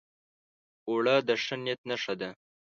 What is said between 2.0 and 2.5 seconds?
ده